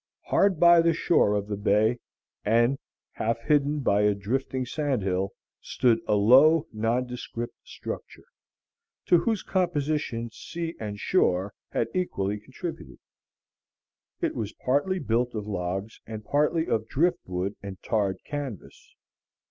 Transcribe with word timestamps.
Hard 0.23 0.59
by 0.59 0.81
the 0.81 0.93
shore 0.95 1.35
of 1.35 1.45
the 1.47 1.55
bay, 1.55 1.99
and 2.43 2.79
half 3.11 3.39
hidden 3.41 3.81
by 3.81 4.01
a 4.01 4.15
drifting 4.15 4.65
sand 4.65 5.03
hill, 5.03 5.31
stood 5.61 5.99
a 6.07 6.15
low 6.15 6.65
nondescript 6.73 7.53
structure, 7.63 8.25
to 9.05 9.19
whose 9.19 9.43
composition 9.43 10.31
sea 10.31 10.73
and 10.79 10.97
shore 10.99 11.53
had 11.69 11.87
equally 11.93 12.39
contributed. 12.39 12.97
It 14.21 14.33
was 14.33 14.53
built 14.53 14.65
partly 14.65 14.97
of 14.97 15.45
logs 15.45 16.01
and 16.07 16.25
partly 16.25 16.65
of 16.65 16.87
driftwood 16.87 17.55
and 17.61 17.77
tarred 17.83 18.23
canvas. 18.25 18.95